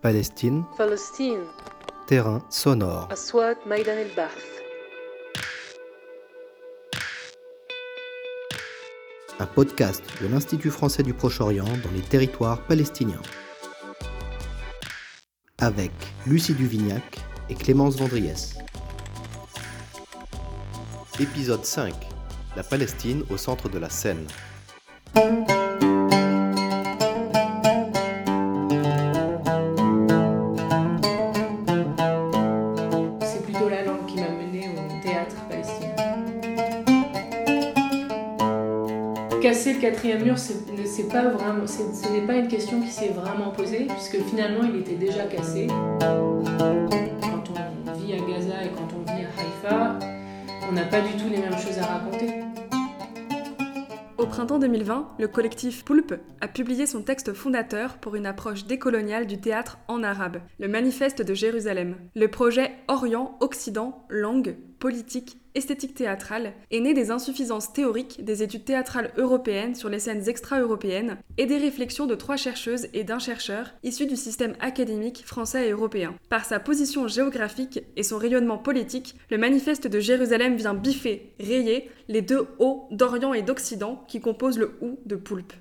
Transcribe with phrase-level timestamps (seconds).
[0.00, 0.64] Palestine.
[2.06, 3.08] Terrain sonore.
[9.40, 13.20] Un podcast de l'Institut français du Proche-Orient dans les territoires palestiniens.
[15.58, 15.90] Avec
[16.26, 17.18] Lucie Duvignac
[17.50, 18.56] et Clémence Vendriès.
[21.18, 21.92] Épisode 5.
[22.54, 24.26] La Palestine au centre de la Seine.
[39.98, 40.52] Quatrième mur, ce
[42.12, 45.66] n'est pas une question qui s'est vraiment posée, puisque finalement il était déjà cassé.
[45.66, 47.42] Quand
[47.86, 49.98] on vit à Gaza et quand on vit à Haïfa,
[50.68, 52.47] on n'a pas du tout les mêmes choses à raconter.
[54.38, 59.40] Printemps 2020, le collectif Poulpe a publié son texte fondateur pour une approche décoloniale du
[59.40, 61.96] théâtre en arabe, le Manifeste de Jérusalem.
[62.14, 69.12] Le projet Orient-Occident, langue, politique, esthétique théâtrale est né des insuffisances théoriques des études théâtrales
[69.16, 74.06] européennes sur les scènes extra-européennes et des réflexions de trois chercheuses et d'un chercheur issus
[74.06, 76.14] du système académique français et européen.
[76.28, 81.90] Par sa position géographique et son rayonnement politique, le Manifeste de Jérusalem vient biffer, rayer
[82.08, 85.54] les deux O d'Orient et d'Occident qui composent le OU de Poulpe.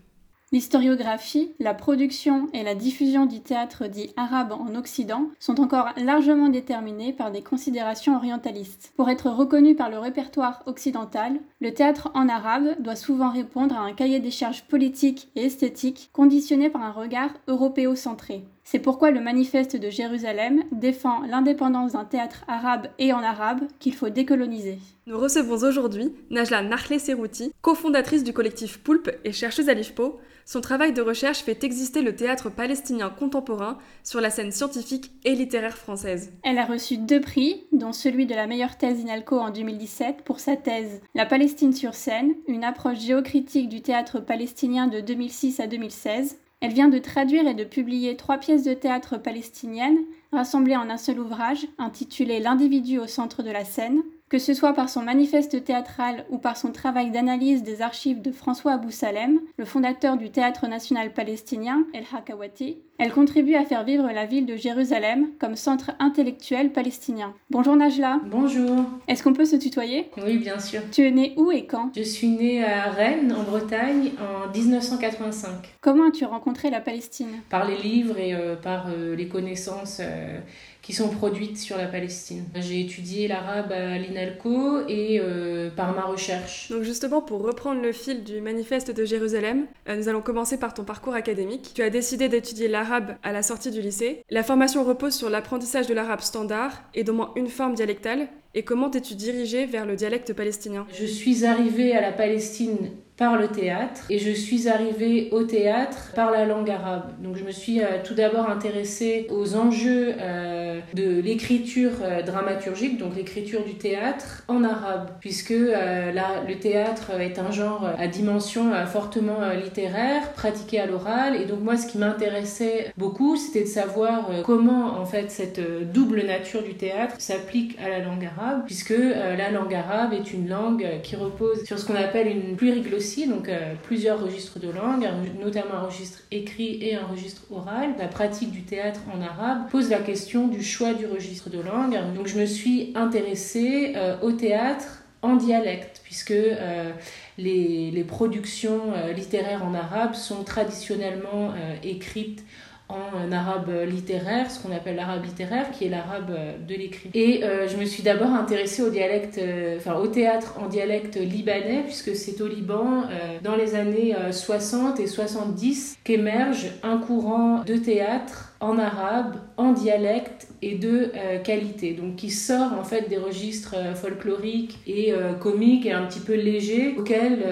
[0.51, 6.49] L'historiographie, la production et la diffusion du théâtre dit arabe en Occident sont encore largement
[6.49, 8.91] déterminées par des considérations orientalistes.
[8.97, 13.83] Pour être reconnu par le répertoire occidental, le théâtre en arabe doit souvent répondre à
[13.83, 18.43] un cahier des charges politiques et esthétiques conditionné par un regard européocentré.
[18.69, 23.93] C'est pourquoi le manifeste de Jérusalem défend l'indépendance d'un théâtre arabe et en arabe qu'il
[23.93, 24.77] faut décoloniser.
[25.05, 30.19] Nous recevons aujourd'hui Najla Narle Serouti, cofondatrice du collectif Poulpe et chercheuse à l'IFPO.
[30.43, 35.33] Son travail de recherche fait exister le théâtre palestinien contemporain sur la scène scientifique et
[35.33, 36.33] littéraire française.
[36.43, 40.41] Elle a reçu deux prix, dont celui de la meilleure thèse INALCO en 2017 pour
[40.41, 45.67] sa thèse La Palestine sur scène, une approche géocritique du théâtre palestinien de 2006 à
[45.67, 46.37] 2016.
[46.59, 49.99] Elle vient de traduire et de publier trois pièces de théâtre palestiniennes
[50.31, 54.01] rassemblées en un seul ouvrage intitulé L'individu au centre de la scène.
[54.29, 58.33] Que ce soit par son manifeste théâtral ou par son travail d'analyse des archives de
[58.33, 63.85] François Abou Salem, le fondateur du Théâtre national palestinien, El Hakawati, elle contribue à faire
[63.85, 67.33] vivre la ville de Jérusalem comme centre intellectuel palestinien.
[67.51, 68.83] Bonjour Najla, Bonjour.
[69.07, 70.09] est-ce qu'on peut se tutoyer?
[70.17, 70.81] Oui, bien sûr.
[70.91, 71.91] Tu es née où et quand?
[71.95, 75.51] Je suis née à Rennes, en Bretagne, en 1985.
[75.79, 77.29] Comment as-tu rencontré la Palestine?
[77.49, 80.39] Par les livres et euh, par euh, les connaissances euh,
[80.87, 82.45] qui sont produites sur la Palestine.
[82.55, 86.71] J'ai étudié l'arabe à l'INALCO et euh, par ma recherche.
[86.71, 90.73] Donc justement, pour reprendre le fil du manifeste de Jérusalem, euh, nous allons commencer par
[90.73, 91.71] ton parcours académique.
[91.75, 94.23] Tu as décidé d'étudier l'arabe à la sortie du lycée.
[94.29, 98.29] La formation repose sur l'apprentissage de l'arabe standard et d'au moins une forme dialectale.
[98.55, 100.87] Et comment t'es-tu dirigée vers le dialecte palestinien?
[100.97, 106.11] Je suis arrivée à la Palestine par le théâtre et je suis arrivée au théâtre
[106.15, 107.11] par la langue arabe.
[107.19, 112.97] Donc je me suis euh, tout d'abord intéressée aux enjeux euh, de l'écriture euh, dramaturgique,
[112.99, 118.71] donc l'écriture du théâtre en arabe, puisque là, le théâtre est un genre à dimension
[118.85, 124.29] fortement littéraire, pratiqué à l'oral, et donc moi ce qui m'intéressait beaucoup, c'était de savoir
[124.45, 125.59] comment en fait cette
[125.91, 130.47] double nature du théâtre s'applique à la langue arabe, puisque la langue arabe est une
[130.47, 135.07] langue qui repose sur ce qu'on appelle une pluriglossie, donc euh, plusieurs registres de langue,
[135.39, 137.91] notamment un registre écrit et un registre oral.
[137.97, 141.97] La pratique du théâtre en arabe pose la question du choix du registre de langue.
[142.15, 146.91] Donc je me suis intéressée euh, au théâtre en dialecte, puisque euh,
[147.37, 151.53] les, productions littéraires en arabe sont traditionnellement
[151.83, 152.43] écrites
[152.89, 156.31] en arabe littéraire, ce qu'on appelle l'arabe littéraire, qui est l'arabe
[156.67, 157.09] de l'écrit.
[157.13, 161.83] Et euh, je me suis d'abord intéressée au dialecte, euh, au théâtre en dialecte libanais,
[161.83, 167.63] puisque c'est au Liban, euh, dans les années euh, 60 et 70, qu'émerge un courant
[167.63, 171.93] de théâtre en arabe, en dialecte et de euh, qualité.
[171.93, 176.19] Donc qui sort en fait des registres euh, folkloriques et euh, comiques et un petit
[176.19, 177.43] peu légers auxquels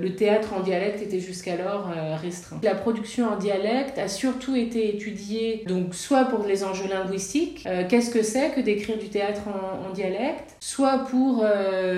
[0.00, 1.90] le théâtre en dialecte était jusqu'alors
[2.22, 2.58] restreint.
[2.62, 8.10] La production en dialecte a surtout été étudiée donc soit pour les enjeux linguistiques, qu'est-ce
[8.10, 11.44] que c'est que d'écrire du théâtre en, en dialecte, soit pour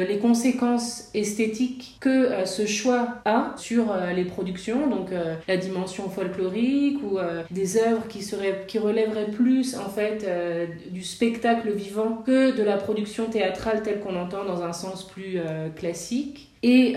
[0.08, 5.10] les conséquences esthétiques que ce choix a sur les productions, donc
[5.46, 7.18] la dimension folklorique ou
[7.50, 12.62] des œuvres qui seraient qui relèveraient plus en fait euh, du spectacle vivant que de
[12.62, 16.48] la production théâtrale telle qu'on l'entend dans un sens plus euh, classique.
[16.62, 16.94] Et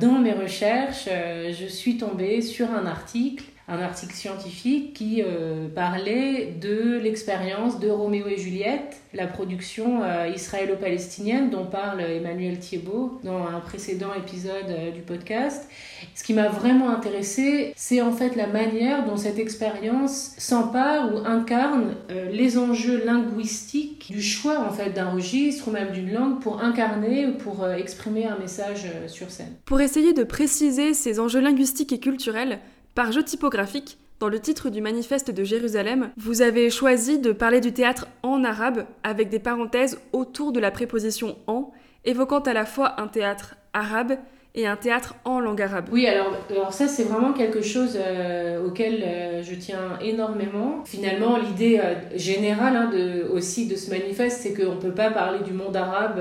[0.00, 6.54] dans mes recherches, je suis tombée sur un article un article scientifique qui euh, parlait
[6.60, 13.46] de l'expérience de Roméo et Juliette, la production euh, israélo-palestinienne dont parle Emmanuel Thiebaud dans
[13.46, 15.68] un précédent épisode euh, du podcast.
[16.14, 21.18] Ce qui m'a vraiment intéressé, c'est en fait la manière dont cette expérience s'empare ou
[21.18, 21.94] incarne
[22.32, 27.26] les enjeux linguistiques du choix en fait d'un registre ou même d'une langue pour incarner
[27.26, 29.54] ou pour exprimer un message sur scène.
[29.64, 32.58] Pour essayer de préciser ces enjeux linguistiques et culturels,
[32.94, 37.60] par jeu typographique, dans le titre du manifeste de Jérusalem, vous avez choisi de parler
[37.60, 41.72] du théâtre en arabe avec des parenthèses autour de la préposition en,
[42.04, 44.18] évoquant à la fois un théâtre arabe
[44.54, 45.86] et un théâtre en langue arabe.
[45.90, 46.36] Oui, alors,
[46.72, 50.84] ça c'est vraiment quelque chose euh, auquel euh, je tiens énormément.
[50.84, 52.90] Finalement, l'idée euh, générale hein,
[53.32, 56.20] aussi de ce manifeste, c'est qu'on ne peut pas parler du monde arabe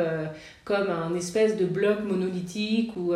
[0.64, 3.14] comme un espèce de bloc monolithique ou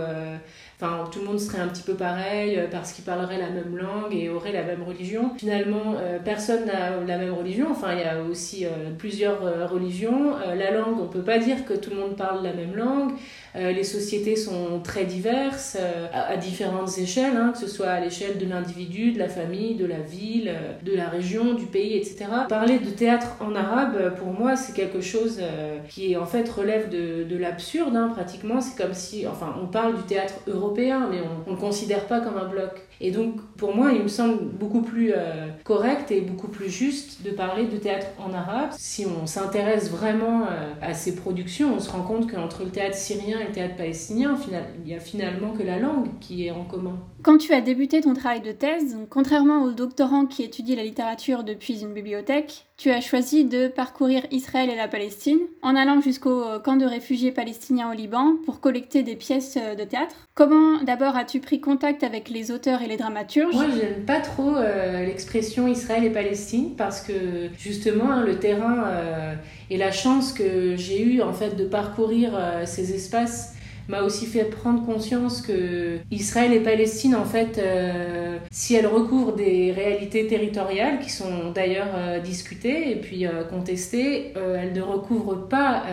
[0.78, 3.78] Enfin, tout le monde serait un petit peu pareil euh, parce qu'ils parleraient la même
[3.78, 5.32] langue et auraient la même religion.
[5.38, 7.68] Finalement, euh, personne n'a la même religion.
[7.72, 10.34] Enfin, il y a aussi euh, plusieurs religions.
[10.54, 13.14] la langue, on peut pas dire que tout le monde parle la même langue.
[13.56, 15.78] Les sociétés sont très diverses
[16.14, 19.86] à, différentes échelles, hein, que ce soit à l'échelle de l'individu, de la famille, de
[19.86, 20.54] la ville,
[20.84, 22.26] de la région, du pays, etc.
[22.50, 25.42] Parler de théâtre en arabe, pour moi, c'est quelque chose
[25.90, 28.62] qui en fait relève de, de l'absurde, hein, pratiquement.
[28.62, 32.22] C'est comme si, enfin, on parle du théâtre européen mais on ne le considère pas
[32.22, 32.85] comme un bloc.
[33.02, 37.24] Et donc, pour moi, il me semble beaucoup plus euh, correct et beaucoup plus juste
[37.24, 38.70] de parler de théâtre en arabe.
[38.78, 42.96] Si on s'intéresse vraiment euh, à ces productions, on se rend compte qu'entre le théâtre
[42.96, 44.36] syrien et le théâtre palestinien,
[44.84, 46.98] il y a finalement que la langue qui est en commun.
[47.24, 51.44] Quand tu as débuté ton travail de thèse, contrairement aux doctorants qui étudient la littérature
[51.44, 56.44] depuis une bibliothèque, tu as choisi de parcourir Israël et la Palestine en allant jusqu'au
[56.64, 60.28] camp de réfugiés palestiniens au Liban pour collecter des pièces de théâtre.
[60.36, 63.54] Comment d'abord as-tu pris contact avec les auteurs et les dramaturges.
[63.54, 68.86] Moi, j'aime pas trop euh, l'expression Israël et Palestine parce que justement, hein, le terrain
[68.86, 69.34] euh,
[69.70, 73.55] et la chance que j'ai eue en fait de parcourir euh, ces espaces
[73.88, 79.36] m'a aussi fait prendre conscience que Israël et Palestine, en fait, euh, si elles recouvrent
[79.36, 85.48] des réalités territoriales qui sont d'ailleurs euh, discutées et puis euh, contestées, elles ne recouvrent
[85.48, 85.84] pas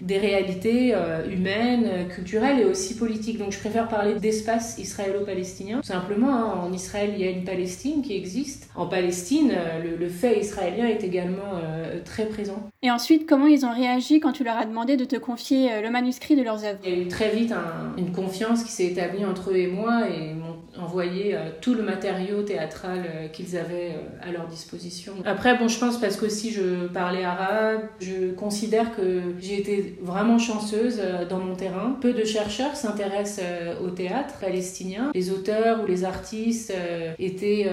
[0.00, 0.94] des réalités
[1.30, 3.38] humaines, culturelles et aussi politiques.
[3.38, 5.80] Donc je préfère parler d'espace israélo-palestinien.
[5.82, 8.68] Simplement, hein, en Israël, il y a une Palestine qui existe.
[8.74, 9.52] En Palestine,
[9.82, 11.60] le, le fait israélien est également
[12.04, 12.70] très présent.
[12.82, 15.90] Et ensuite, comment ils ont réagi quand tu leur as demandé de te confier le
[15.90, 16.80] manuscrit de leurs œuvres?
[16.84, 17.52] Il y a eu très vite
[17.98, 21.82] une confiance qui s'est établie entre eux et moi et m'ont envoyé euh, tout le
[21.82, 25.12] matériau théâtral euh, qu'ils avaient euh, à leur disposition.
[25.24, 30.38] Après, bon, je pense parce qu'aussi je parlais arabe, je considère que j'ai été vraiment
[30.38, 31.96] chanceuse dans mon terrain.
[32.00, 33.44] Peu de chercheurs s'intéressent
[33.82, 35.10] au théâtre palestinien.
[35.14, 36.72] Les auteurs ou les artistes
[37.18, 37.70] étaient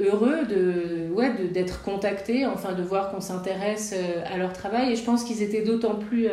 [0.00, 3.94] heureux de, ouais, d'être contactés, enfin de voir qu'on s'intéresse
[4.30, 6.28] à leur travail et je pense qu'ils étaient d'autant plus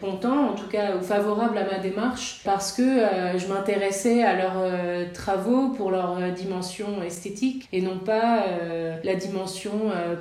[0.00, 4.58] contents, en tout cas favorables à ma démarche parce que euh, je m'intéressais à leurs
[4.58, 8.44] euh, travaux pour leur euh, dimension esthétique et non pas
[9.04, 9.72] la dimension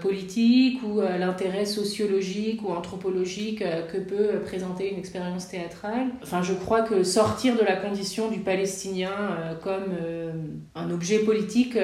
[0.02, 6.08] politique ou l'intérêt sociologique ou anthropologique que peut présenter une expérience théâtrale.
[6.24, 9.12] Enfin, je crois que sortir de la condition du palestinien
[9.64, 9.94] comme
[10.76, 11.78] un objet politique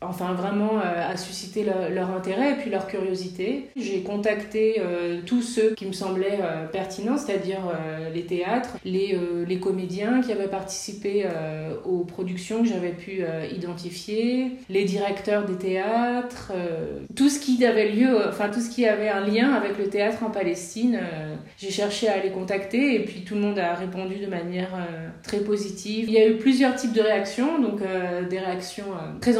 [0.00, 3.68] enfin vraiment a suscité leur, intérêt et puis leur curiosité.
[3.76, 4.80] J'ai contacté
[5.26, 6.38] tous ceux qui me semblaient
[6.72, 7.60] pertinents, c'est-à-dire
[8.12, 13.46] les théâtres, les euh, comédiens qui avaient participé euh, aux productions que j'avais pu euh,
[13.54, 16.52] identifier, les directeurs des théâtres,
[17.14, 20.24] tout ce qui avait lieu, enfin tout ce qui avait un lien avec le théâtre
[20.24, 21.00] en Palestine.
[21.58, 24.70] J'ai cherché à les contacter et puis tout le monde a répondu de manière
[25.22, 26.06] très positive.
[26.08, 27.80] Il y a eu plusieurs types de réactions, donc
[28.30, 28.86] des réactions
[29.20, 29.36] très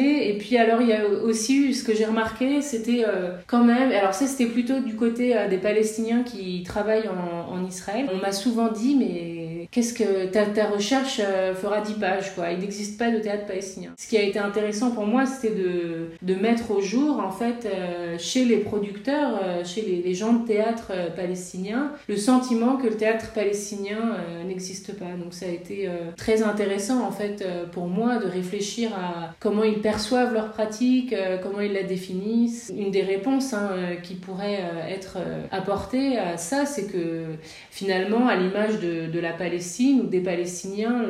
[0.00, 3.04] Et puis alors il y a aussi eu ce que j'ai remarqué, c'était
[3.46, 8.08] quand même, alors ça c'était plutôt du côté des Palestiniens qui travaillent en, en Israël.
[8.12, 9.41] On m'a souvent dit mais
[9.72, 12.50] qu'est-ce que ta, recherche euh, fera 10 pages quoi.
[12.52, 13.90] Il n'existe pas de théâtre palestinien.
[13.98, 18.16] Ce qui a été intéressant pour moi, c'était de, mettre au jour en fait euh,
[18.18, 23.32] chez les producteurs, euh, chez les, gens de théâtre palestiniens, le sentiment que le théâtre
[23.32, 25.14] palestinien n'existe pas.
[25.18, 25.88] Donc ça a été
[26.18, 31.60] très intéressant en fait pour moi de réfléchir à comment ils perçoivent leur pratique, comment
[31.60, 32.70] ils la définissent.
[32.76, 33.70] Une des réponses hein,
[34.02, 34.60] qui pourrait
[34.90, 35.16] être
[35.50, 37.24] apportée à ça, c'est que
[37.70, 39.61] finalement, à l'image de, la Palestine
[40.02, 41.04] ou des Palestiniens,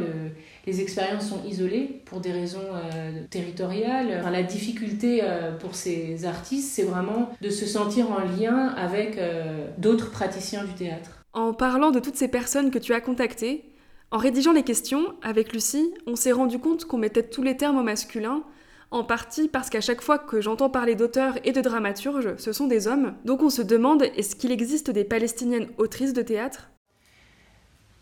[0.66, 4.22] les expériences sont isolées pour des raisons euh, territoriales.
[4.30, 9.66] la difficulté euh, pour ces artistes, c'est vraiment de se sentir en lien avec euh,
[9.78, 11.24] d'autres praticiens du théâtre.
[11.32, 13.64] En parlant de toutes ces personnes que tu as contactées,
[14.12, 17.78] En rédigeant les questions, avec Lucie, on s'est rendu compte qu'on mettait tous les termes
[17.78, 18.44] au masculin,
[18.90, 22.66] en partie parce qu'à chaque fois que j'entends parler d'auteurs et de dramaturges, ce sont
[22.66, 23.14] des hommes.
[23.24, 26.68] Donc on se demande est-ce qu'il existe des palestiniennes autrices de théâtre?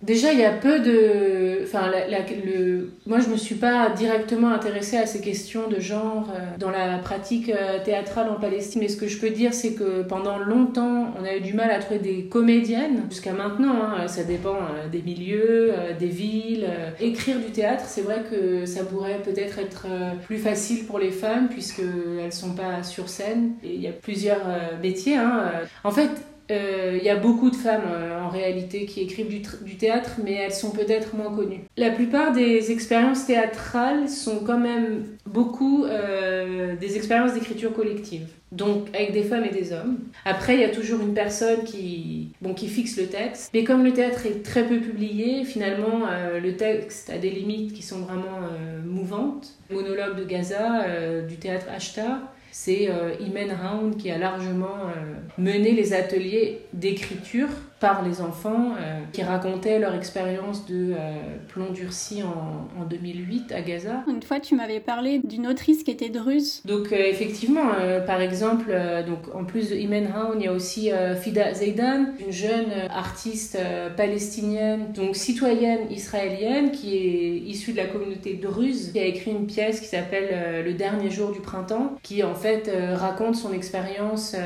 [0.03, 1.63] Déjà, il y a peu de.
[1.63, 2.91] Enfin, le...
[3.07, 6.97] moi, je me suis pas directement intéressée à ces questions de genre euh, dans la
[6.99, 8.81] pratique euh, théâtrale en Palestine.
[8.81, 11.71] Mais ce que je peux dire, c'est que pendant longtemps, on a eu du mal
[11.71, 13.03] à trouver des comédiennes.
[13.11, 16.67] Jusqu'à maintenant, hein, ça dépend euh, des milieux, des villes.
[16.99, 19.87] Écrire du théâtre, c'est vrai que ça pourrait peut-être être
[20.25, 23.53] plus facile pour les femmes puisqu'elles sont pas sur scène.
[23.63, 24.47] Et il y a plusieurs
[24.83, 25.17] métiers.
[25.17, 25.51] Hein.
[25.85, 26.11] En fait,
[26.51, 30.53] il y a beaucoup de femmes euh, en réalité qui écrivent du, théâtre, mais elles
[30.53, 31.61] sont peut-être moins connues.
[31.77, 38.89] La plupart des expériences théâtrales sont quand même beaucoup euh, des expériences d'écriture collective, donc
[38.95, 39.99] avec des femmes et des hommes.
[40.25, 43.85] Après, il y a toujours une personne qui, bon, qui fixe le texte, mais comme
[43.85, 46.01] le théâtre est très peu publié, finalement,
[46.43, 48.41] le texte a des limites qui sont vraiment
[48.85, 49.55] mouvantes.
[49.71, 50.85] monologue de Gaza,
[51.29, 52.19] du théâtre Ashtar,
[52.53, 57.49] c'est euh, Imen Raoun qui a largement euh, mené les ateliers d'écriture
[57.81, 61.15] par les enfants euh, qui racontaient leur expérience de euh,
[61.49, 64.05] plomb durci en, en, 2008 à Gaza.
[64.07, 66.61] Une fois, tu m'avais parlé d'une autrice qui était druze.
[66.67, 67.71] Donc, euh, effectivement,
[68.07, 68.75] par exemple,
[69.07, 70.91] donc, en plus de Imen Haoun, il y a aussi
[71.23, 73.59] Fida Zeidan, une jeune artiste
[73.97, 79.47] palestinienne, donc citoyenne israélienne, qui est issue de la communauté druze, qui a écrit une
[79.47, 84.37] pièce qui s'appelle Le dernier jour du printemps, qui en fait raconte son expérience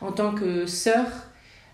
[0.00, 1.06] en tant que sœur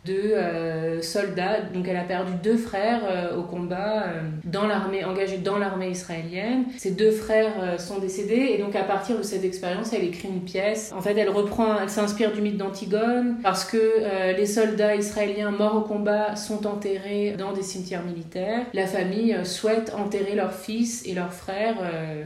[0.09, 1.61] de euh, soldats.
[1.75, 5.91] Donc elle a perdu deux frères euh, au combat euh, dans l'armée, engagés dans l'armée
[5.91, 6.65] israélienne.
[6.77, 10.43] Ces deux frères sont décédés et donc à partir de cette expérience, elle écrit une
[10.43, 10.93] pièce.
[10.97, 15.77] En fait, elle reprend, elle s'inspire du mythe d'Antigone parce que les soldats israéliens morts
[15.77, 18.67] au combat sont enterrés dans des cimetières militaires.
[18.73, 21.77] La famille souhaite enterrer leurs fils et leurs frères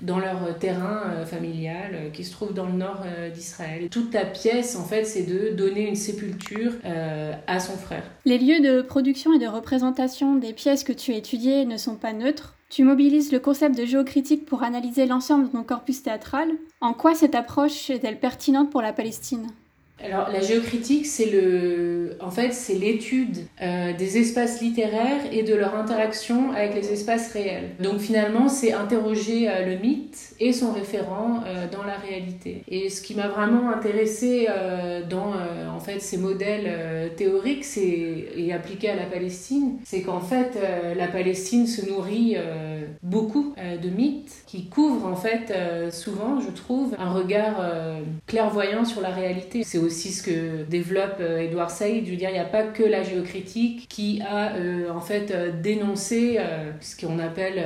[0.02, 3.02] dans leur terrain familial qui se trouve dans le nord
[3.34, 3.88] d'Israël.
[3.90, 6.72] Toute la pièce, en fait, c'est de donner une sépulture
[7.46, 7.72] à son
[8.25, 11.97] Les lieux de production et de représentation des pièces que tu as étudiées ne sont
[11.97, 12.57] pas neutres.
[12.71, 16.49] Tu mobilises le concept de géocritique pour analyser l'ensemble de ton corpus théâtral.
[16.81, 19.47] En quoi cette approche est-elle pertinente pour la Palestine?
[20.04, 25.54] Alors la géocritique, c'est le, en fait, c'est l'étude euh, des espaces littéraires et de
[25.54, 27.71] leur interaction avec les espaces réels.
[27.80, 32.64] Donc finalement, c'est interroger euh, le mythe et son référent euh, dans la réalité.
[32.68, 34.49] Et ce qui m'a vraiment intéressé
[35.09, 35.32] dans
[35.73, 40.59] en fait ces modèles théoriques, et appliqués à la Palestine, c'est qu'en fait
[40.97, 42.37] la Palestine se nourrit
[43.02, 45.52] beaucoup de mythes qui couvrent en fait
[45.90, 47.62] souvent, je trouve, un regard
[48.26, 49.62] clairvoyant sur la réalité.
[49.64, 52.06] C'est ce que développe Edouard Saïd.
[52.06, 54.52] Je veux dire, il n'y a pas que la géocritique qui a
[54.92, 56.38] en fait dénoncé
[56.80, 57.62] ce qu'on appelle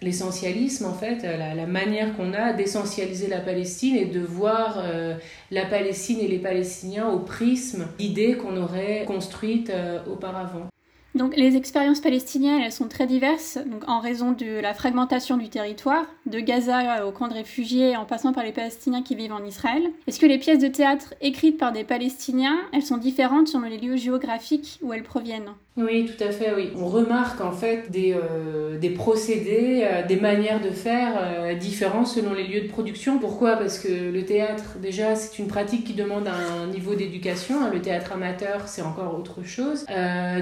[0.00, 5.14] l'essentialisme, en fait, la, la manière qu'on a d'essentialiser la Palestine et de voir euh,
[5.50, 10.68] la Palestine et les Palestiniens au prisme d'idées qu'on aurait construites euh, auparavant.
[11.14, 15.48] Donc les expériences palestiniennes, elles sont très diverses, donc en raison de la fragmentation du
[15.48, 19.44] territoire, de Gaza au camp de réfugiés en passant par les Palestiniens qui vivent en
[19.44, 19.90] Israël.
[20.06, 23.78] Est-ce que les pièces de théâtre écrites par des Palestiniens, elles sont différentes selon les
[23.78, 25.50] lieux géographiques où elles proviennent?
[25.78, 26.72] Oui, tout à fait, oui.
[26.76, 32.04] On remarque en fait des, euh, des procédés, euh, des manières de faire euh, différents
[32.04, 33.18] selon les lieux de production.
[33.18, 33.56] Pourquoi?
[33.56, 37.70] Parce que le théâtre, déjà, c'est une pratique qui demande un niveau d'éducation.
[37.72, 39.86] Le théâtre amateur, c'est encore autre chose.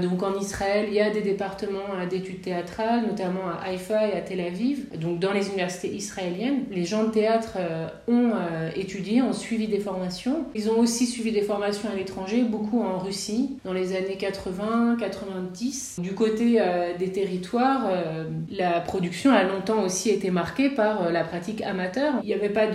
[0.00, 0.55] donc en Israël,
[0.88, 4.86] il y a des départements d'études théâtrales, notamment à Haïfa et à Tel Aviv.
[4.98, 7.58] Donc dans les universités israéliennes, les gens de théâtre
[8.08, 8.32] ont
[8.74, 10.44] étudié, ont suivi des formations.
[10.54, 14.96] Ils ont aussi suivi des formations à l'étranger, beaucoup en Russie, dans les années 80,
[14.98, 15.46] 80
[15.98, 21.10] du côté euh, des territoires, euh, la production a longtemps aussi été marquée par euh,
[21.10, 22.14] la pratique amateur.
[22.22, 22.66] Il n'y avait pas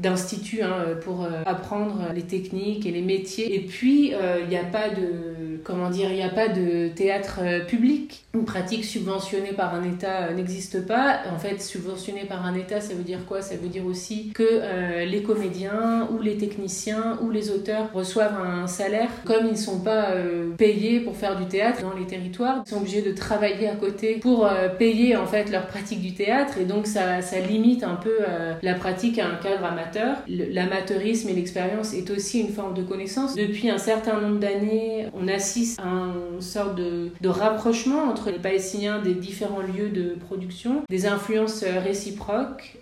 [0.00, 3.54] d'institut hein, pour apprendre les techniques et les métiers.
[3.54, 4.12] Et puis,
[4.42, 5.31] il n'y a pas de,
[5.64, 8.24] comment dire, il n'y a pas de théâtre public.
[8.34, 11.20] Une pratique subventionnée par un État n'existe pas.
[11.32, 13.42] En fait, subventionnée par un État, ça veut dire quoi?
[13.42, 18.66] Ça veut dire aussi que les comédiens ou les techniciens ou les auteurs reçoivent un
[18.66, 19.10] salaire.
[19.24, 20.08] Comme ils ne sont pas
[20.56, 24.68] payés pour faire du théâtre, les territoires sont obligés de travailler à côté pour euh,
[24.68, 28.54] payer en fait leur pratique du théâtre et donc ça, ça limite un peu euh,
[28.62, 30.18] la pratique à un cadre amateur.
[30.28, 33.34] L'amateurisme et l'expérience est aussi une forme de connaissance.
[33.34, 38.38] Depuis un certain nombre d'années, on assiste assiste à une sorte de, rapprochement entre les
[38.38, 42.78] Palestiniens des différents lieux de production, des influences réciproques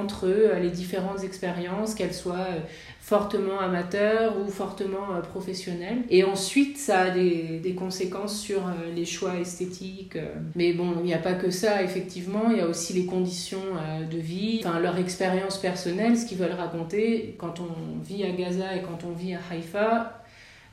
[0.00, 0.28] entre
[0.60, 2.46] les différentes expériences, qu'elles soient
[3.08, 6.02] fortement amateur ou fortement euh, professionnel.
[6.10, 10.16] Et ensuite, ça a des, des conséquences sur euh, les choix esthétiques.
[10.16, 10.34] Euh.
[10.54, 12.50] Mais bon, il n'y a pas que ça, effectivement.
[12.50, 13.62] Il y a aussi les conditions
[14.10, 17.34] de vie, enfin leur expérience personnelle, ce qu'ils veulent raconter.
[17.38, 20.17] Quand on vit à Gaza et quand on vit à Haïfa,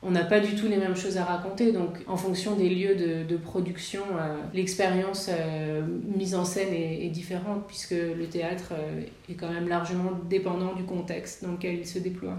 [0.02, 1.72] on n'a pas du tout les mêmes choses à raconter.
[1.72, 5.82] Donc, en fonction des lieux de, production, euh, l'expérience euh,
[6.16, 10.84] mise en scène est, différente, puisque le théâtre euh, est quand même largement dépendant du
[10.84, 12.36] contexte dans lequel il se déploie.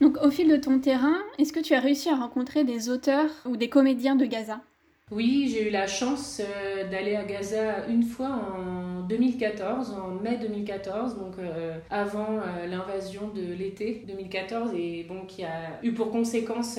[0.00, 3.30] Donc, au fil de ton terrain, est-ce que tu as réussi à rencontrer des auteurs
[3.46, 4.60] ou des comédiens de Gaza?
[5.12, 10.38] Oui, j'ai eu la chance euh, d'aller à Gaza une fois en 2014, en mai
[10.40, 16.10] 2014, donc euh, avant euh, l'invasion de l'été 2014, et bon, qui a eu pour
[16.10, 16.78] conséquence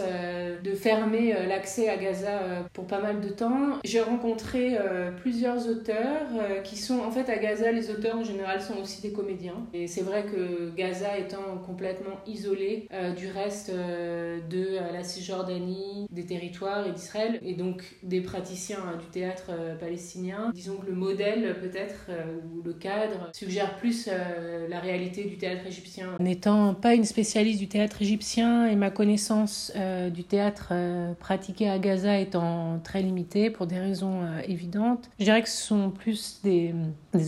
[0.63, 2.39] de fermer l'accès à Gaza
[2.73, 3.79] pour pas mal de temps.
[3.83, 4.77] J'ai rencontré
[5.21, 6.27] plusieurs auteurs
[6.63, 9.65] qui sont en fait à Gaza, les auteurs en général sont aussi des comédiens.
[9.73, 12.87] Et c'est vrai que Gaza étant complètement isolé
[13.17, 19.05] du reste de la Cisjordanie, des territoires et d'Israël, et donc des praticiens hein, du
[19.05, 20.51] théâtre euh, palestinien.
[20.53, 25.37] Disons que le modèle peut-être euh, ou le cadre suggère plus euh, la réalité du
[25.37, 26.09] théâtre égyptien.
[26.19, 29.71] N'étant pas une spécialiste du théâtre égyptien et ma connaissance
[30.13, 30.73] du théâtre
[31.19, 35.89] pratiqué à Gaza étant très limitée pour des raisons évidentes, je dirais que ce sont
[35.89, 36.73] plus des,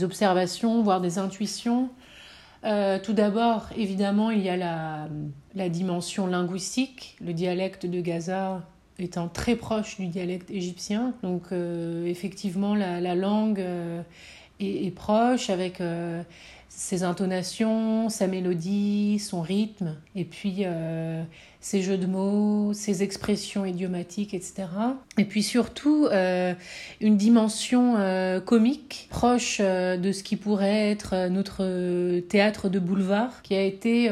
[0.03, 1.89] observations, voire des intuitions.
[2.63, 7.17] tout d'abord, évidemment, il y a la, dimension linguistique.
[7.21, 8.61] Le dialecte de Gaza
[8.99, 11.13] étant très proche du dialecte égyptien.
[11.23, 14.01] Donc euh, effectivement, la, langue euh,
[14.59, 16.23] est, proche avec euh,
[16.69, 20.65] ses intonations, sa mélodie, son rythme, et puis
[21.65, 24.67] ses jeux de mots, ses expressions idiomatiques, etc.
[25.17, 26.53] Et puis surtout, euh,
[27.01, 33.41] une dimension euh, comique, proche euh, de ce qui pourrait être notre théâtre de boulevard,
[33.41, 34.11] qui a été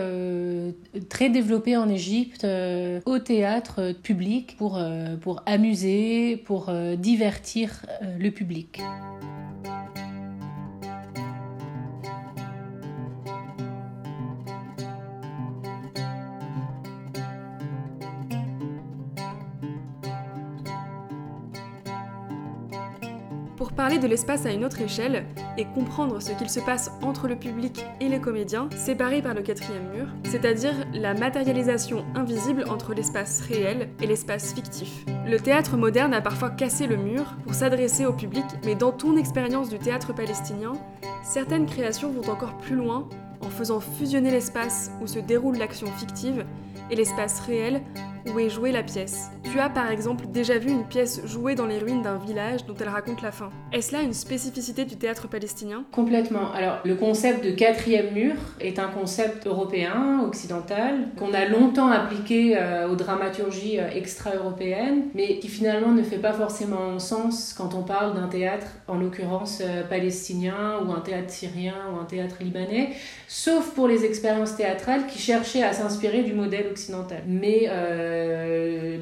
[1.09, 2.47] très développé en Égypte
[3.05, 4.83] au théâtre public pour,
[5.21, 7.85] pour amuser, pour divertir
[8.19, 8.81] le public.
[23.73, 25.25] Parler de l'espace à une autre échelle
[25.57, 29.41] et comprendre ce qu'il se passe entre le public et les comédiens, séparés par le
[29.41, 35.05] quatrième mur, c'est-à-dire la matérialisation invisible entre l'espace réel et l'espace fictif.
[35.25, 39.17] Le théâtre moderne a parfois cassé le mur pour s'adresser au public, mais dans ton
[39.17, 40.73] expérience du théâtre palestinien,
[41.23, 43.07] certaines créations vont encore plus loin
[43.41, 46.45] en faisant fusionner l'espace où se déroule l'action fictive
[46.89, 47.81] et l'espace réel
[48.31, 49.29] où est jouée la pièce.
[49.51, 52.75] Tu as par exemple déjà vu une pièce jouée dans les ruines d'un village dont
[52.79, 53.49] elle raconte la fin.
[53.71, 55.83] Est-ce là une spécificité du théâtre palestinien?
[55.91, 56.51] Complètement.
[56.53, 62.55] Alors le concept de quatrième mur est un concept européen, occidental, qu'on a longtemps appliqué
[62.57, 67.83] euh, aux dramaturgies euh, extra-européennes, mais qui finalement ne fait pas forcément sens quand on
[67.83, 72.89] parle d'un théâtre, en l'occurrence euh, palestinien ou un théâtre syrien ou un théâtre libanais,
[73.27, 77.23] sauf pour les expériences théâtrales qui cherchaient à s'inspirer du modèle occidental.
[77.27, 77.69] Mais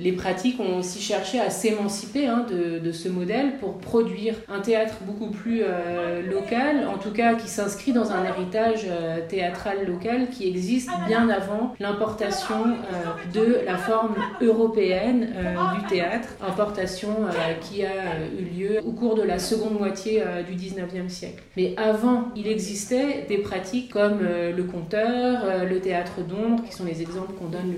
[0.02, 4.96] les pratiques ont aussi cherché à s'émanciper hein, de, ce modèle pour produire un théâtre
[5.06, 10.28] beaucoup plus euh, local, en tout cas qui s'inscrit dans un héritage euh, théâtral local
[10.30, 12.76] qui existe bien avant l'importation
[13.34, 15.30] de la forme européenne
[15.80, 17.10] du théâtre, importation
[17.62, 21.44] qui a eu lieu au cours de la seconde moitié du 19e siècle.
[21.56, 27.02] Mais avant, il existait des pratiques comme le conteur, le théâtre d'ombre, qui sont les
[27.02, 27.74] exemples qu'on donne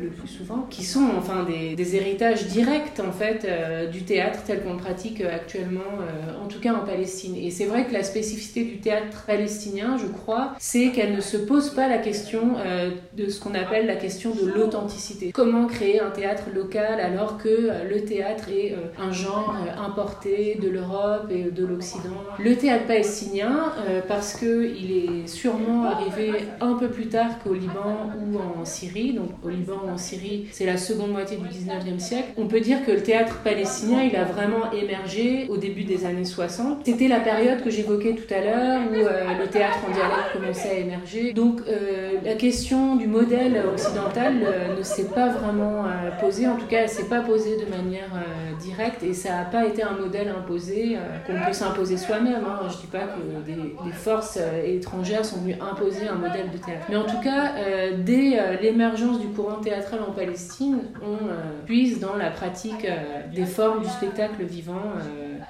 [0.00, 4.62] le plus souvent qui sont enfin des, héritages directs en fait euh, du théâtre tel
[4.62, 7.36] qu'on le pratique euh, actuellement, euh, en tout cas en Palestine.
[7.36, 11.36] Et c'est vrai que la spécificité du théâtre palestinien, je crois, c'est qu'elle ne se
[11.36, 12.56] pose pas la question
[13.16, 15.32] de ce qu'on appelle la question de l'authenticité.
[15.32, 21.30] Comment créer un théâtre local alors que le théâtre est un genre importé de l'Europe
[21.30, 22.10] et de l'Occident?
[22.38, 23.72] Le théâtre palestinien,
[24.08, 29.30] parce qu'il est sûrement arrivé un peu plus tard qu'au Liban ou en Syrie, donc
[29.42, 32.28] au Liban ou en Syrie, c'est la seconde moitié du 19e siècle.
[32.36, 36.24] On peut dire que le théâtre palestinien, il a vraiment émergé au début des années
[36.24, 36.82] 60.
[36.84, 40.70] C'était la période que j'évoquais tout à l'heure où euh, le théâtre en dialogue commençait
[40.70, 41.32] à émerger.
[41.32, 45.84] Donc euh, la question du modèle occidental euh, ne s'est pas vraiment
[46.20, 48.10] posée, en tout cas elle s'est pas posée de manière
[48.60, 52.44] directe et ça n'a pas été un modèle imposé qu'on peut s'imposer soi-même.
[52.46, 52.68] Hein.
[52.68, 56.86] Je dis pas que des forces étrangères sont venues imposer un modèle de théâtre.
[56.88, 57.52] Mais en tout cas,
[57.98, 60.39] dès l'émergence du courant théâtral en Palestine,
[61.02, 62.86] On puise dans la pratique
[63.34, 64.92] des formes du spectacle vivant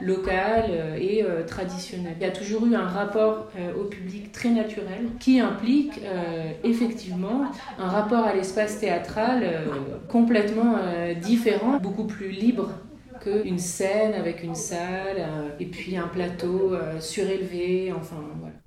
[0.01, 2.15] local et traditionnel.
[2.21, 3.49] Il y a toujours eu un rapport
[3.79, 6.01] au public très naturel qui implique
[6.65, 7.45] effectivement
[7.79, 9.45] un rapport à l'espace théâtral
[10.09, 10.77] complètement
[11.21, 12.71] différent, beaucoup plus libre
[13.21, 18.17] qu'une scène avec une salle euh, et puis un plateau euh, surélevé, enfin.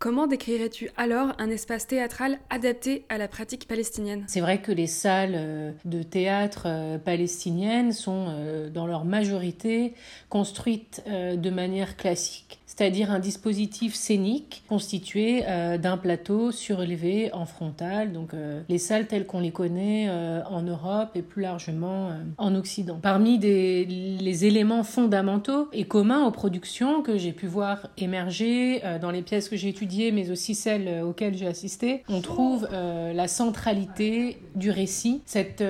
[0.04, 4.26] Comment décrirais-tu alors un espace théâtral adapté à la pratique palestinienne?
[4.28, 6.68] C'est vrai que les salles euh, de théâtre
[7.06, 8.36] palestiniennes sont
[8.74, 9.94] dans leur majorité
[10.28, 18.14] construites de manière classique c'est-à-dire un dispositif scénique constitué euh, d'un plateau surélevé en frontal,
[18.14, 22.56] donc euh, les salles telles qu'on les connaît euh, en Europe et plus largement en
[22.56, 22.98] Occident.
[23.02, 29.22] Parmi les éléments fondamentaux et communs aux productions que j'ai pu voir émerger dans les
[29.22, 34.72] pièces que j'ai étudiées, mais aussi celles auxquelles j'ai assisté, on trouve la centralité du
[34.72, 35.64] récit, cette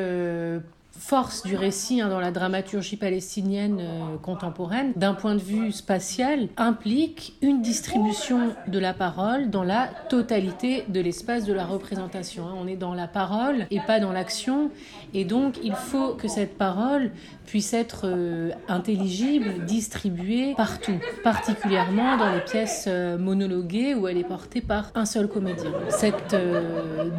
[0.98, 6.48] force du récit hein, dans la dramaturgie palestinienne euh, contemporaine, d'un point de vue spatial,
[6.56, 12.48] implique une distribution de la parole dans la totalité de l'espace de la représentation.
[12.48, 12.56] Hein.
[12.58, 14.70] On est dans la parole et pas dans l'action,
[15.14, 17.12] et donc il faut que cette parole
[17.46, 24.24] puisse être euh, intelligible, distribuée partout, particulièrement dans les pièces euh, monologuées où elle est
[24.24, 25.72] portée par un seul comédien.
[25.90, 26.36] Cette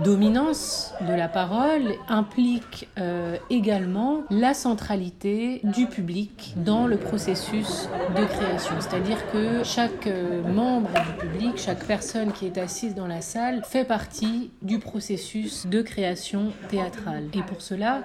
[0.05, 2.89] dominance de la parole implique
[3.51, 8.75] également la centralité du public dans le processus de création.
[8.81, 13.63] C'est-à-dire que chaque euh, membre du public, chaque personne qui est assise dans la salle
[13.65, 17.25] fait partie du processus de création théâtrale.
[17.35, 18.03] Et pour cela,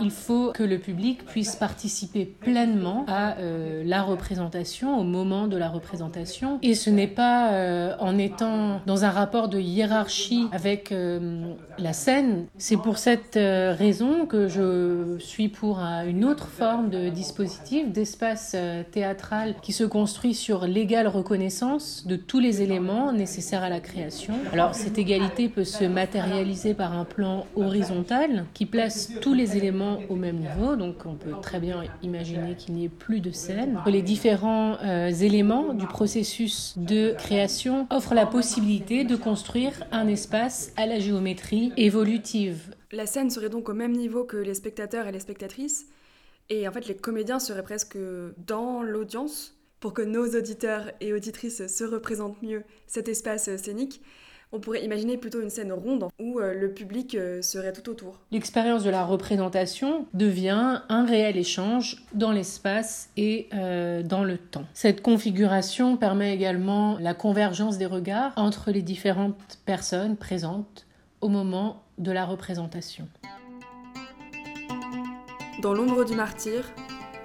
[0.00, 5.56] il faut que le public puisse participer pleinement à euh, la représentation, au moment de
[5.56, 6.58] la représentation.
[6.60, 10.92] Et ce n'est pas euh, en étant dans un rapport de hiérarchie avec
[11.78, 12.46] la scène.
[12.58, 18.82] C'est pour cette raison que je suis pour une autre forme de dispositif, d'espace euh,
[18.90, 24.34] théâtral qui se construit sur l'égale reconnaissance de tous les éléments nécessaires à la création.
[24.52, 29.98] Alors cette égalité peut se matérialiser par un plan horizontal qui place tous les éléments
[30.08, 33.80] au même niveau, donc on peut bien imaginer qu'il n'y ait plus de scène.
[33.86, 40.72] Les différents euh, éléments du processus de création offrent la possibilité de construire un espace
[40.76, 45.12] à la géométrie évolutive la scène serait donc au même niveau que les spectateurs et
[45.12, 45.86] les spectatrices,
[46.50, 47.96] et en fait les comédiens seraient presque
[48.36, 54.02] dans l'audience pour que nos auditeurs et auditrices se représentent mieux cet espace scénique.
[54.54, 58.20] On pourrait imaginer plutôt une scène ronde où euh, le public euh, serait tout autour.
[58.30, 64.64] L'expérience de la représentation devient un réel échange dans l'espace et euh, dans le temps.
[64.74, 70.86] Cette configuration permet également la convergence des regards entre les différentes personnes présentes
[71.22, 73.08] au moment de la représentation.
[75.62, 76.70] Dans l'ombre du martyr,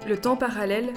[0.08, 0.94] le temps parallèle,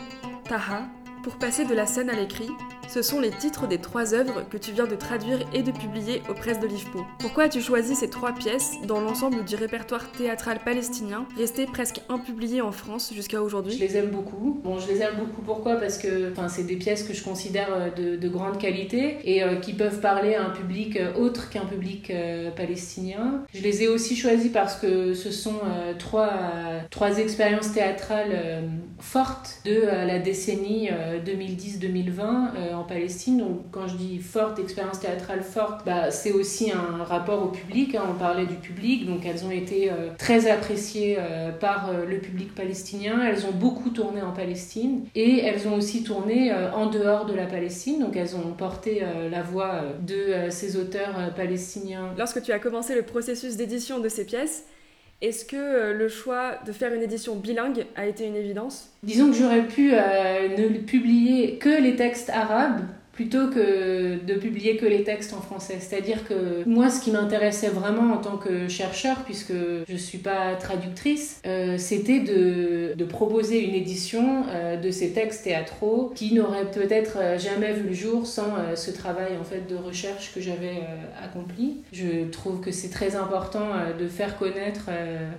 [0.47, 0.83] Taha,
[1.23, 2.49] pour passer de la scène à l'écrit,
[2.91, 6.21] ce sont les titres des trois œuvres que tu viens de traduire et de publier
[6.29, 7.05] aux presses de l'IFPO.
[7.19, 12.59] Pourquoi as-tu choisi ces trois pièces dans l'ensemble du répertoire théâtral palestinien, resté presque impublié
[12.59, 13.71] en France jusqu'à aujourd'hui?
[13.71, 14.59] Je les aime beaucoup.
[14.61, 15.77] Bon, je les aime beaucoup pourquoi?
[15.77, 19.73] Parce que c'est des pièces que je considère euh, de, grande qualité et euh, qui
[19.73, 22.11] peuvent parler à un public euh, autre qu'un public
[22.57, 23.43] palestinien.
[23.53, 25.59] Je les ai aussi choisis parce que ce sont
[25.97, 26.31] trois,
[26.89, 28.63] trois expériences théâtrales
[28.99, 30.89] fortes de la décennie
[31.25, 33.37] 2010-2020 en Palestine.
[33.37, 37.95] Donc quand je dis forte, expérience théâtrale forte, bah, c'est aussi un rapport au public.
[37.95, 38.03] Hein.
[38.09, 42.19] On parlait du public, donc elles ont été euh, très appréciées euh, par euh, le
[42.19, 43.21] public palestinien.
[43.23, 47.45] Elles ont beaucoup tourné en Palestine et elles ont aussi tourné en dehors de la
[47.45, 47.99] Palestine.
[47.99, 52.13] Donc elles ont porté la voix de ces auteurs palestiniens.
[52.17, 54.65] Lorsque tu as commencé le processus d'édition de ces pièces,
[55.21, 58.89] est-ce que le choix de faire une édition bilingue a été une évidence?
[59.03, 62.81] Disons que j'aurais pu ne publier que les textes arabes
[63.21, 65.77] plutôt que de publier que les textes en français.
[65.79, 69.53] C'est-à-dire que moi, ce qui m'intéressait vraiment en tant que chercheur, puisque
[69.87, 75.43] je ne suis pas traductrice, euh, c'était de, proposer une édition euh, de ces textes
[75.43, 79.75] théâtraux qui n'auraient peut-être euh, jamais vu le jour sans ce travail en fait de
[79.75, 80.81] recherche que j'avais
[81.21, 81.81] accompli.
[81.91, 83.67] Je trouve que c'est très important
[83.99, 84.89] de faire connaître,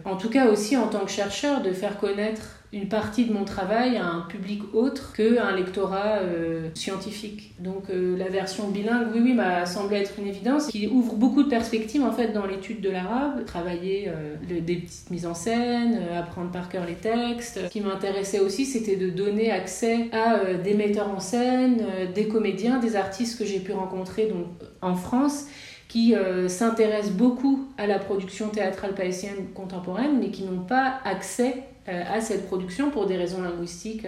[0.05, 3.44] en tout cas aussi en tant que chercheur, de faire connaître une partie de mon
[3.44, 7.52] travail à un public autre qu'un lectorat euh, scientifique.
[7.61, 11.42] Donc euh, la version bilingue, oui, oui, m'a semblé être une évidence, qui ouvre beaucoup
[11.42, 16.00] de perspectives en fait dans l'étude de l'arabe, travailler euh, des petites mises en scène,
[16.16, 17.61] apprendre par cœur les textes.
[17.64, 22.78] Ce qui m'intéressait aussi, c'était de donner accès à des metteurs en scène, des comédiens,
[22.78, 24.46] des artistes que j'ai pu rencontrer donc
[24.80, 25.46] en France
[25.92, 26.14] qui
[26.48, 32.46] s'intéressent beaucoup à la production théâtrale palestinienne contemporaine, mais qui n'ont pas accès à cette
[32.46, 34.07] production pour des raisons linguistiques,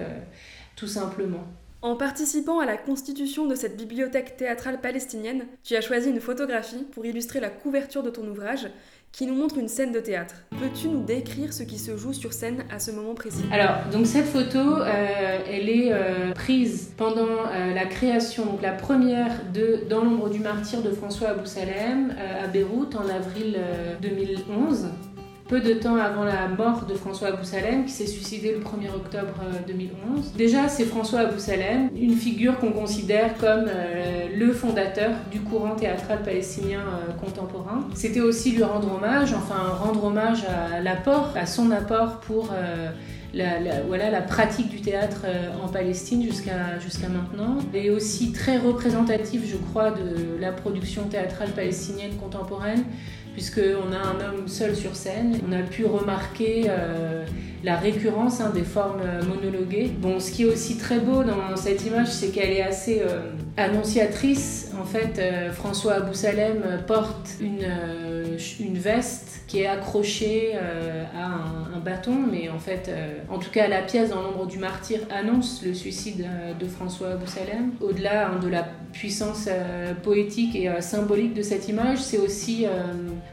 [0.77, 1.45] tout simplement.
[1.83, 6.87] En participant à la constitution de cette bibliothèque théâtrale palestinienne, tu as choisi une photographie
[6.93, 8.69] pour illustrer la couverture de ton ouvrage
[9.17, 10.35] qui nous montre une scène de théâtre.
[10.59, 13.45] Peux-tu nous décrire ce qui se joue sur scène à ce moment précis?
[13.53, 18.73] Alors, donc cette photo, euh, elle est euh, prise pendant euh, la création, donc la
[18.73, 23.59] première de Dans l'ombre du martyr de François Abou Salem à Beyrouth en avril
[24.03, 24.89] 2011
[25.55, 28.93] peu de temps avant la mort de François Abou Salem, qui s'est suicidé le 1er
[28.93, 29.35] octobre
[29.69, 29.93] 2011.
[30.03, 35.39] Euh, Déjà, c'est François Abou Salem, une figure qu'on considère comme euh, le fondateur du
[35.39, 37.87] courant théâtral palestinien euh, contemporain.
[37.95, 42.49] C'était aussi lui rendre hommage, enfin rendre hommage à l'apport, à son apport pour
[43.33, 45.23] la, voilà, la pratique du théâtre
[45.63, 51.51] en Palestine jusqu'à jusqu'à maintenant, et aussi très représentatif, je crois, de la production théâtrale
[51.51, 52.85] palestinienne contemporaine
[53.35, 55.39] puisqu'on a un homme seul sur scène.
[55.47, 57.25] On a pu remarquer euh,
[57.65, 59.91] la récurrence hein, des formes euh, monologuées.
[59.99, 63.31] Bon, ce qui est aussi très beau dans cette image, c'est qu'elle est assez euh,
[63.57, 64.73] annonciatrice.
[64.81, 65.21] En fait,
[65.53, 67.65] François Abou Salem porte une,
[68.61, 72.91] une veste qui est accrochée à un, bâton, mais en fait,
[73.31, 76.27] en tout cas, la pièce dans l'ombre du martyr annonce le suicide
[76.59, 77.73] de François Abou Salem.
[77.81, 79.49] Au-delà hein, de la puissance
[80.03, 82.67] poétique et symbolique de cette image, c'est aussi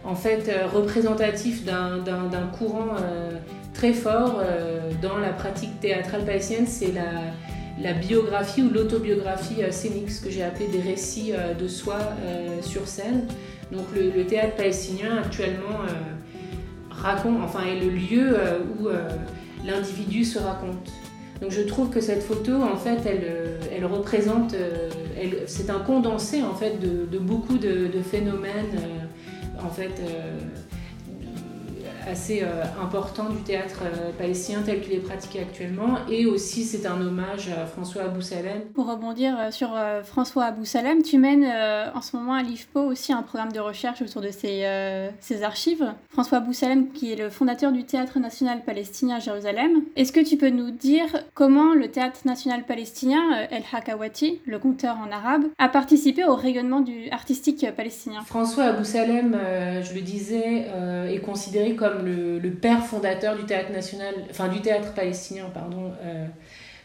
[0.03, 3.31] en fait euh, représentatif d'un courant euh,
[3.73, 10.21] très fort euh, dans la pratique théâtrale palestinienne, c'est la, biographie ou l'autobiographie scénique, ce
[10.21, 11.97] que j'ai appelé des récits de soi
[12.61, 13.25] sur scène.
[13.71, 15.79] Donc le, théâtre palestinien actuellement
[16.91, 18.37] raconte, enfin est le lieu
[18.77, 18.87] où
[19.65, 20.91] l'individu se raconte.
[21.41, 22.99] Donc je trouve que cette photo, en fait,
[23.71, 24.53] elle, représente,
[25.47, 28.77] c'est un condensé en fait de, beaucoup de, de phénomènes
[29.63, 30.37] en fait euh,
[32.07, 35.97] assez euh, important du théâtre euh, palestinien tel qu'il est pratiqué actuellement.
[36.09, 38.61] Et aussi, c'est un hommage à François Abou Salem.
[38.73, 39.69] Pour rebondir sur
[40.03, 44.01] François Abou Salem, tu mènes en ce moment à l'IFPO aussi un programme de recherche
[44.01, 44.65] autour de ces,
[45.19, 45.85] ces archives.
[46.09, 49.83] François Abou Salem, qui est le fondateur du Théâtre national palestinien à Jérusalem.
[49.95, 54.97] Est-ce que tu peux nous dire comment le Théâtre national palestinien, El Hakawati, le conteur
[54.97, 58.21] en arabe, a participé au rayonnement du artistique palestinien?
[58.25, 59.37] François Abou Salem,
[59.83, 60.67] je le disais,
[61.09, 66.25] est considéré comme le, père fondateur du théâtre national, enfin du théâtre palestinien, pardon, euh,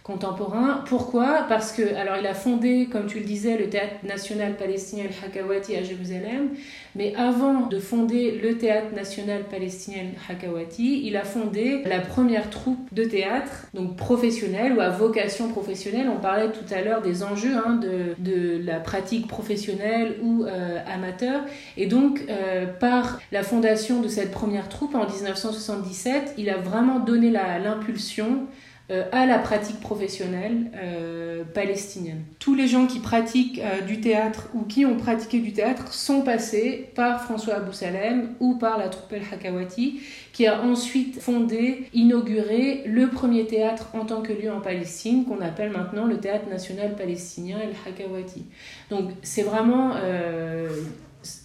[0.07, 0.85] contemporain.
[0.87, 1.47] Pourquoi?
[1.49, 5.75] Parce que, alors il a fondé, comme tu le disais, le théâtre national palestinien Al-Hakawati
[5.75, 6.51] à Jérusalem,
[6.95, 12.95] mais avant de fonder le théâtre national palestinien Hakawati, il a fondé la première troupe
[12.95, 16.09] de théâtre, donc professionnelle ou à vocation professionnelle.
[16.09, 20.79] On parlait tout à l'heure des enjeux hein, de, de, la pratique professionnelle ou euh,
[20.87, 21.41] amateur.
[21.77, 27.01] Et donc, euh, par la fondation de cette première troupe en 1977, il a vraiment
[27.01, 28.47] donné l'impulsion
[28.89, 32.23] à la pratique professionnelle euh, palestinienne.
[32.39, 36.23] Tous les gens qui pratiquent euh, du théâtre ou qui ont pratiqué du théâtre sont
[36.23, 40.01] passés par François Abou Salem ou par la troupe El Hakawati,
[40.33, 45.41] qui a ensuite fondé, inauguré le premier théâtre en tant que lieu en Palestine, qu'on
[45.41, 48.45] appelle maintenant le Théâtre national palestinien El Hakawati.
[48.91, 49.95] Donc c'est vraiment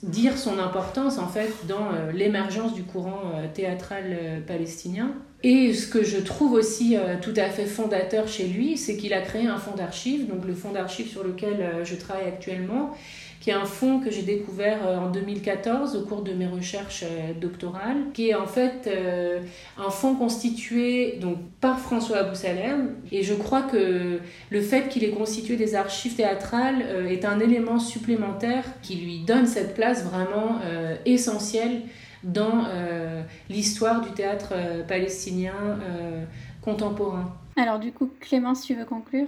[0.04, 3.22] dire son importance en fait dans l'émergence du courant
[3.54, 5.14] théâtral palestinien.
[5.44, 9.14] Et ce que je trouve aussi euh, tout à fait fondateur chez lui, c'est qu'il
[9.14, 12.96] a créé un fonds d'archives, donc le fonds d'archives sur lequel euh, je travaille actuellement,
[13.42, 17.04] qui est un fonds que j'ai découvert euh, en 2014 au cours de mes recherches
[17.42, 18.90] doctorales, qui est en fait
[19.78, 22.96] un fonds constitué donc, par François Abou Salem.
[23.12, 27.80] Et je crois que le fait qu'il ait constitué des archives théâtrales est un élément
[27.80, 30.60] supplémentaire qui lui donne cette place vraiment
[31.06, 31.82] essentielle
[32.24, 36.24] dans euh, l'histoire du théâtre euh, palestinien euh,
[36.62, 37.36] contemporain.
[37.56, 39.28] Alors du coup, Clémence, tu veux conclure?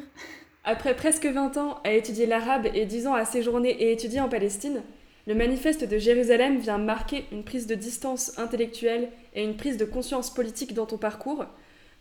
[0.66, 4.30] Après presque 20 ans à étudier l'arabe et 10 ans à séjourner et étudier en
[4.30, 4.82] Palestine,
[5.28, 9.84] le manifeste de Jérusalem vient marquer une prise de distance intellectuelle et une prise de
[9.84, 11.46] conscience politique dans ton parcours.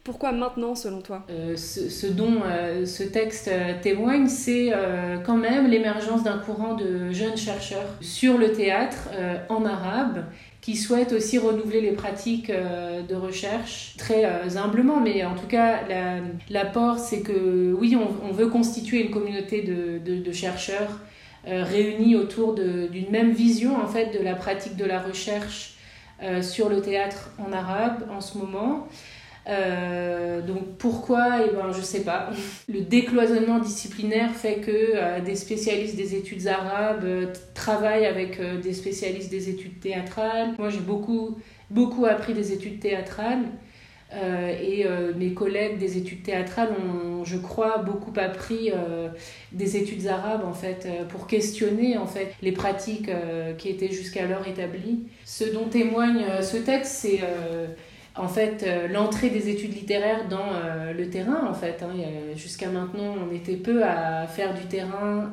[0.04, 1.24] Pourquoi maintenant, selon toi?
[1.56, 2.42] Ce, dont
[2.84, 3.48] ce texte
[3.82, 4.72] témoigne, c'est
[5.24, 9.10] quand même l'émergence d'un courant de jeunes chercheurs sur le théâtre
[9.48, 10.24] en arabe
[10.62, 15.48] qui souhaitent aussi renouveler les pratiques euh, de recherche très euh, humblement, mais en tout
[15.48, 15.80] cas,
[16.48, 21.00] l'apport, c'est que oui, on, veut constituer une communauté de, de, chercheurs
[21.48, 25.74] euh, réunis autour d'une même vision en fait de la pratique de la recherche
[26.40, 28.86] sur le théâtre en arabe en ce moment.
[29.48, 31.40] Euh, donc pourquoi?
[31.44, 32.30] Eh ben je sais pas.
[32.68, 38.72] Le décloisonnement disciplinaire fait que euh, des spécialistes des études arabes euh, travaillent avec des
[38.72, 40.54] spécialistes des études théâtrales.
[40.58, 41.36] Moi j'ai beaucoup
[41.70, 43.44] beaucoup appris des études théâtrales.
[44.14, 44.84] et
[45.16, 48.70] mes collègues des études théâtrales ont, je crois, beaucoup appris
[49.52, 53.10] des études arabes en fait pour questionner en fait les pratiques
[53.56, 55.04] qui étaient jusqu'alors établies.
[55.24, 57.20] Ce dont témoigne ce texte, c'est
[58.14, 61.94] en fait euh, l'entrée des études littéraires dans euh, le terrain en fait hein.
[62.36, 65.32] jusqu'à maintenant on était peu à faire du terrain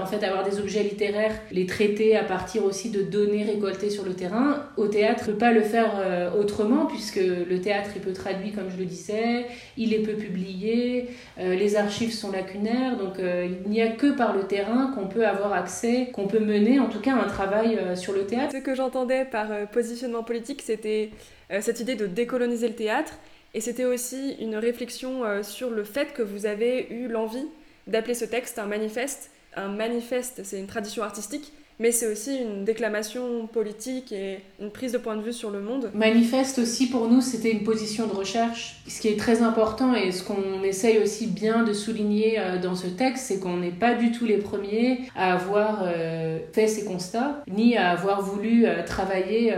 [0.00, 4.04] en fait avoir des objets littéraires les traiter à partir aussi de données récoltées sur
[4.04, 8.00] le terrain au théâtre ne peut pas le faire euh, autrement puisque le théâtre est
[8.00, 11.08] peu traduit comme je le disais il est peu publié
[11.38, 15.52] les archives sont lacunaires donc il n'y a que par le terrain qu'on peut avoir
[15.52, 19.24] accès qu'on peut mener en tout cas un travail sur le théâtre ce que j'entendais
[19.24, 21.10] par positionnement politique c'était
[21.60, 23.14] cette idée de décoloniser le théâtre.
[23.54, 27.46] Et c'était aussi une réflexion euh, sur le fait que vous avez eu l'envie
[27.86, 29.30] d'appeler ce texte un manifeste.
[29.54, 34.92] Un manifeste, c'est une tradition artistique, mais c'est aussi une déclamation politique et une prise
[34.92, 35.90] de point de vue sur le monde.
[35.94, 38.76] Manifeste aussi pour nous, c'était une position de recherche.
[38.86, 42.74] Ce qui est très important et ce qu'on essaye aussi bien de souligner euh, dans
[42.74, 46.84] ce texte, c'est qu'on n'est pas du tout les premiers à avoir euh, fait ces
[46.84, 49.54] constats, ni à avoir voulu euh, travailler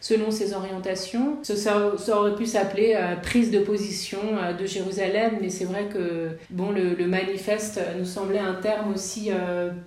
[0.00, 1.38] selon ces orientations.
[1.42, 4.18] Ça, aurait pu s'appeler prise de position
[4.58, 9.30] de Jérusalem, mais c'est vrai que bon, le, manifeste nous semblait un terme aussi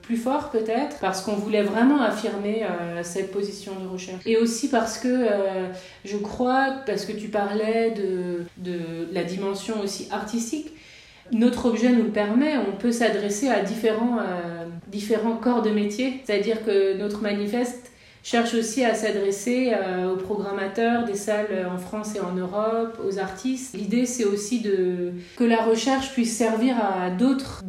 [0.02, 4.22] plus fort peut-être, parce qu'on voulait vraiment affirmer euh, cette position de recherche.
[4.26, 5.68] Et aussi parce que euh,
[6.06, 10.72] je crois, parce que tu parlais de, de la dimension aussi artistique,
[11.32, 16.22] notre objet nous le permet, on peut s'adresser à différents, euh, différents corps de métier.
[16.24, 17.87] C'est-à-dire que notre manifeste
[18.28, 23.20] cherche aussi à s'adresser euh, aux programmateurs des salles en France et en Europe, aux
[23.20, 23.74] artistes.
[23.74, 27.64] L'idée, c'est aussi de, que la recherche puisse servir à d'autres,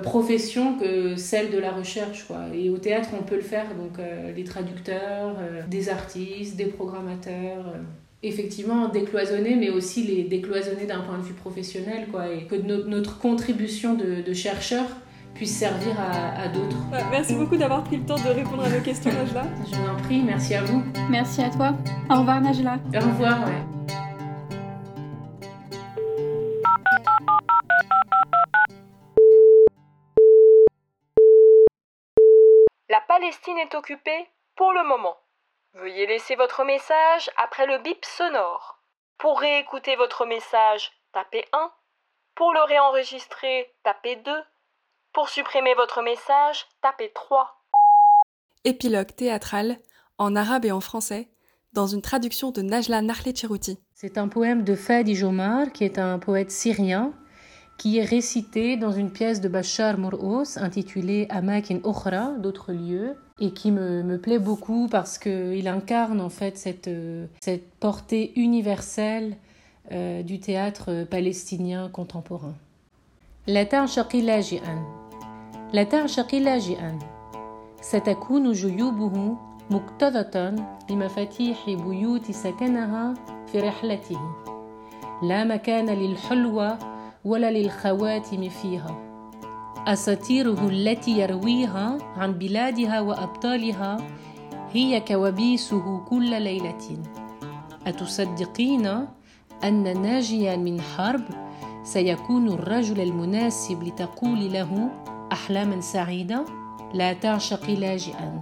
[0.00, 2.26] professions que celle de la recherche.
[2.26, 2.38] Quoi.
[2.54, 6.66] Et au théâtre, on peut le faire, donc euh, les traducteurs, euh, des artistes, des
[6.66, 7.74] programmateurs
[8.22, 13.18] effectivement décloisonner, mais aussi les décloisonner d'un point de vue professionnel, quoi, et que notre
[13.18, 14.88] contribution de, de chercheurs
[15.38, 16.76] puisse servir à, d'autres.
[17.12, 19.44] Merci beaucoup d'avoir pris le temps de répondre à nos questions, Najla.
[19.70, 20.82] Je vous en prie, merci à vous.
[21.08, 21.74] Merci à toi.
[22.10, 22.78] Au revoir, Najla.
[22.92, 23.62] Au revoir, ouais.
[32.88, 35.16] La Palestine est occupée pour le moment.
[35.74, 38.80] Veuillez laisser votre message après le bip sonore.
[39.18, 41.70] Pour réécouter votre message, tapez 1.
[42.34, 44.32] Pour le réenregistrer, tapez 2.
[45.14, 47.48] Pour supprimer votre message, tapez 3.
[48.64, 49.78] Épilogue théâtral,
[50.18, 51.28] en arabe et en français,
[51.72, 53.16] dans une traduction de Najla Nahle
[53.94, 57.14] C'est un poème de Fadi Jomar, qui est un poète syrien,
[57.78, 63.52] qui est récité dans une pièce de Bachar Mourous intitulée Amakin Okhra, d'autres lieux, et
[63.52, 66.90] qui me, me plaît beaucoup parce qu'il incarne en fait cette,
[67.40, 69.36] cette portée universelle
[69.90, 72.54] euh, du théâtre palestinien contemporain.
[73.48, 74.84] لا تعشقي لاجئا.
[75.72, 76.98] لا تعشقي لاجئا.
[77.80, 79.36] ستكون جيوبه
[79.70, 80.54] مكتظة
[80.88, 83.14] بمفاتيح بيوت سكنها
[83.46, 84.20] في رحلته.
[85.22, 86.78] لا مكان للحلوى
[87.24, 88.96] ولا للخواتم فيها.
[89.86, 93.96] أساطيره التي يرويها عن بلادها وأبطالها
[94.72, 96.98] هي كوابيسه كل ليلة.
[97.86, 99.06] أتصدقين
[99.64, 101.47] أن ناجيا من حرب؟
[101.84, 104.90] سيكون الرجل المناسب لتقول له
[105.32, 106.44] أحلاما سعيدة
[106.94, 108.40] لا تعشقي لاجئا.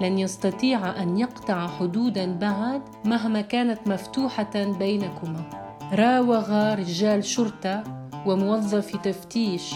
[0.00, 5.64] لن يستطيع أن يقطع حدودا بعد مهما كانت مفتوحة بينكما.
[5.92, 7.84] راوغ رجال شرطة
[8.26, 9.74] وموظف تفتيش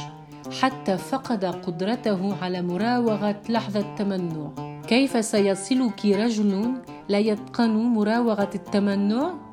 [0.62, 4.50] حتى فقد قدرته على مراوغة لحظة تمنع
[4.86, 6.74] كيف سيصلك رجل
[7.08, 9.47] لا يتقن مراوغة التمنع؟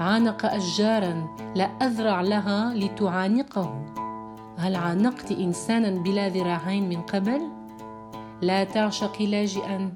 [0.00, 3.84] عانق أشجارا لا أذرع لها لتعانقه.
[4.58, 7.40] هل عانقت إنسانا بلا ذراعين من قبل؟
[8.42, 9.92] لا تعشقي لاجئا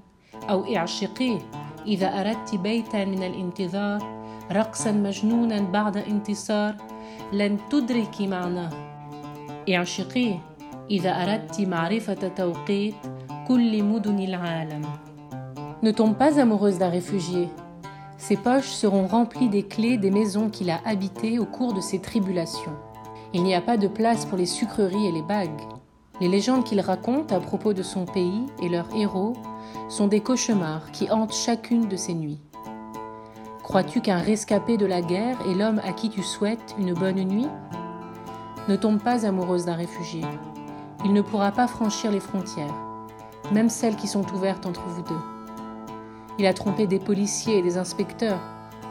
[0.51, 1.39] أو اعشقيه.
[1.87, 4.21] إذا أردت بيتا من الانتظار
[4.53, 6.77] رقصا مجنونا بعد انتصار
[7.33, 8.71] لن تدركي معناه.
[9.69, 10.41] اعشقيه.
[10.91, 12.95] إذا أردت معرفة توقيت
[13.49, 14.83] كل مدن العالم.
[15.83, 17.49] Ne tombe pas amoureuse d'un réfugié,
[18.21, 22.01] Ses poches seront remplies des clés des maisons qu'il a habitées au cours de ses
[22.01, 22.77] tribulations.
[23.33, 25.63] Il n'y a pas de place pour les sucreries et les bagues.
[26.21, 29.33] Les légendes qu'il raconte à propos de son pays et leurs héros
[29.89, 32.43] sont des cauchemars qui hantent chacune de ses nuits.
[33.63, 37.49] Crois-tu qu'un rescapé de la guerre est l'homme à qui tu souhaites une bonne nuit?
[38.69, 40.21] Ne tombe pas amoureuse d'un réfugié.
[41.07, 42.75] Il ne pourra pas franchir les frontières,
[43.51, 45.30] même celles qui sont ouvertes entre vous deux.
[46.39, 48.41] Il a trompé des policiers et des inspecteurs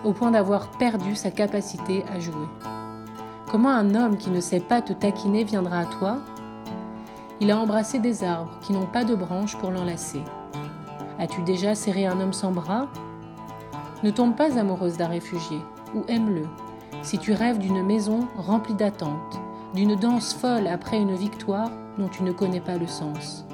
[0.03, 2.47] au point d'avoir perdu sa capacité à jouer.
[3.51, 6.19] Comment un homme qui ne sait pas te taquiner viendra à toi?
[7.41, 10.21] Il a embrassé des arbres qui n'ont pas de branches pour l'enlacer.
[11.17, 12.87] As-tu déjà serré un homme sans bras?
[14.03, 15.57] Ne tombe pas amoureuse d'un réfugié,
[15.95, 16.43] ou aime-le,
[17.01, 19.39] si tu rêves d'une maison remplie d'attentes,
[19.73, 23.45] d'une danse folle après une victoire dont tu ne connais pas le sens.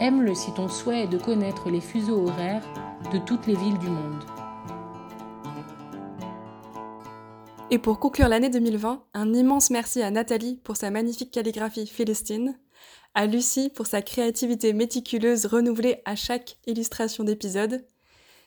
[0.00, 2.64] Aime-le si ton souhait est de connaître les fuseaux horaires
[3.12, 4.24] de toutes les villes du monde.
[7.70, 12.58] Et pour conclure l'année 2020, un immense merci à Nathalie pour sa magnifique calligraphie philistine,
[13.14, 17.84] à Lucie pour sa créativité méticuleuse renouvelée à chaque illustration d'épisode.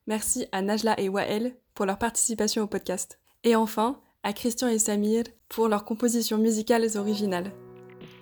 [0.08, 3.20] Merci à Najla et Wael pour leur participation au podcast.
[3.44, 7.52] Et enfin, à Christian et Samir pour leurs compositions musicales originales.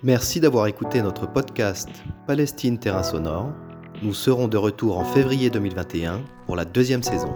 [0.02, 1.88] Merci d'avoir écouté notre podcast
[2.26, 3.52] Palestine Terrain Sonore.
[4.04, 7.34] Nous serons de retour en février 2021 pour la deuxième saison.